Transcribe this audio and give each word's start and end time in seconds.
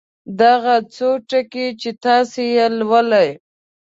دغه 0.41 0.75
څو 0.95 1.09
ټکي 1.29 1.67
چې 1.81 1.89
تاسې 2.03 2.43
یې 2.55 2.65
لولئ. 2.77 3.29